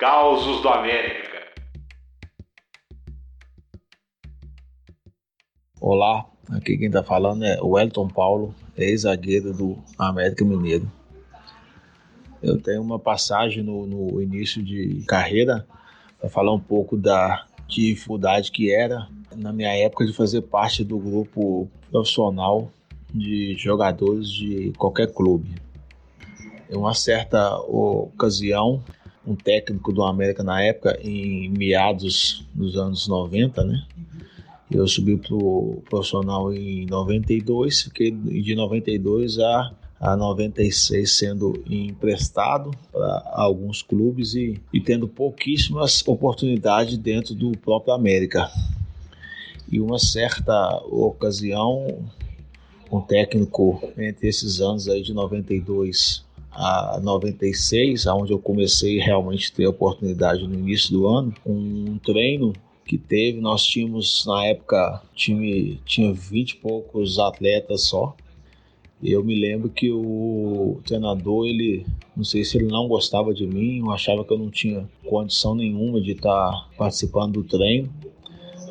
[0.00, 1.42] Causos do América.
[5.78, 10.90] Olá, aqui quem está falando é o Elton Paulo, ex-zagueiro do América Mineiro.
[12.42, 15.66] Eu tenho uma passagem no, no início de carreira
[16.18, 19.06] para falar um pouco da dificuldade que era
[19.36, 22.72] na minha época de fazer parte do grupo profissional
[23.12, 25.60] de jogadores de qualquer clube.
[26.70, 28.82] Em uma certa ocasião,
[29.30, 33.86] um técnico do América na época, em meados dos anos 90, né?
[34.70, 42.70] Eu subi para o profissional em 92, fiquei de 92 a, a 96 sendo emprestado
[42.92, 48.48] para alguns clubes e, e tendo pouquíssimas oportunidades dentro do próprio América.
[49.70, 52.04] E uma certa ocasião,
[52.90, 59.56] um técnico entre esses anos aí de 92 a 96, onde eu comecei realmente a
[59.56, 62.52] ter a oportunidade no início do ano, um treino
[62.84, 68.16] que teve, nós tínhamos na época time tinha 20 e poucos atletas só.
[69.02, 73.80] Eu me lembro que o treinador, ele não sei se ele não gostava de mim,
[73.82, 77.88] ou achava que eu não tinha condição nenhuma de estar participando do treino.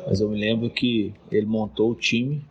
[0.06, 2.42] Mas eu me lembro que ele montou o time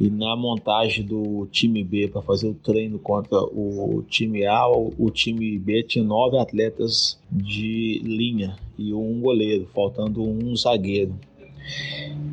[0.00, 5.10] e na montagem do time B para fazer o treino contra o time A, o
[5.10, 11.14] time B tinha nove atletas de linha e um goleiro, faltando um zagueiro.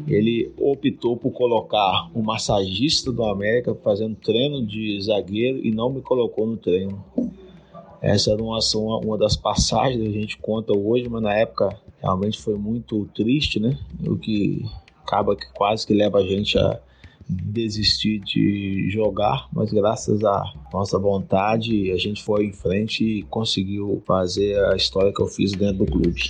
[0.08, 6.02] Ele optou por colocar o massagista do América fazendo treino de zagueiro e não me
[6.02, 7.04] colocou no treino.
[8.02, 8.60] Essa era uma,
[9.04, 13.60] uma das passagens que a gente conta hoje, mas na época realmente foi muito triste,
[13.60, 13.78] né?
[14.08, 14.66] O que
[15.04, 16.80] acaba que quase que leva a gente a
[17.30, 24.02] desistir de jogar, mas graças à nossa vontade a gente foi em frente e conseguiu
[24.06, 26.22] fazer a história que eu fiz dentro do clube.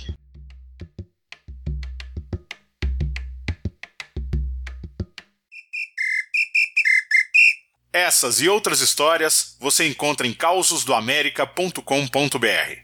[7.92, 12.76] Essas e outras histórias você encontra em causosdoamerica.com.br.